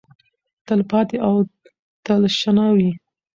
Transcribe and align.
تلپاتې 0.65 1.17
او 1.27 1.35
تلشنه 2.05 2.65
وي. 2.75 2.91